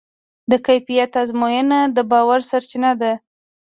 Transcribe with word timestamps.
د 0.49 0.51
کیفیت 0.67 1.11
ازموینه 1.21 1.79
د 1.95 1.97
باور 2.11 2.39
سرچینه 2.49 2.91
ده. 3.01 3.13